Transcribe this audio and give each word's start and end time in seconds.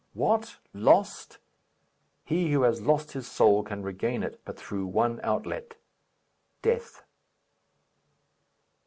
What? 0.15 0.57
lost? 0.73 1.37
He 2.25 2.49
who 2.53 2.63
has 2.63 2.81
lost 2.81 3.11
his 3.11 3.27
soul 3.27 3.61
can 3.61 3.83
regain 3.83 4.23
it 4.23 4.41
but 4.43 4.57
through 4.57 4.87
one 4.87 5.19
outlet 5.21 5.75
death. 6.63 7.03